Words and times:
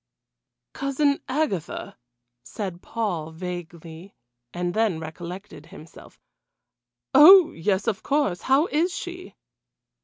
"Cousin 0.73 1.19
Agatha!" 1.29 1.95
said 2.41 2.81
Paul 2.81 3.29
vaguely, 3.29 4.15
and 4.51 4.73
then 4.73 4.99
recollected 4.99 5.67
himself. 5.67 6.19
"Oh, 7.13 7.51
yes, 7.51 7.85
of 7.85 8.01
course 8.01 8.41
how 8.41 8.65
is 8.65 8.91
she?" 8.91 9.35